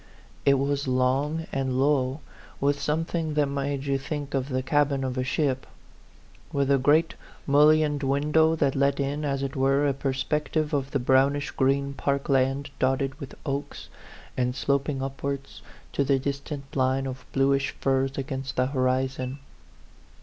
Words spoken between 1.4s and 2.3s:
and low,